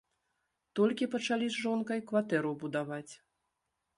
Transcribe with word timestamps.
Толькі 0.79 1.07
пачалі 1.15 1.49
з 1.55 1.59
жонкай 1.65 2.01
кватэру 2.11 2.51
будаваць. 2.63 3.13